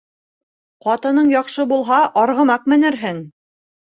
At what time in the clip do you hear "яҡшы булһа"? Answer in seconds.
1.33-1.99